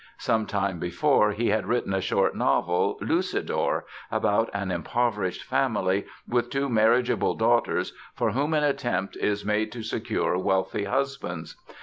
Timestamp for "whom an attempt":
8.31-9.15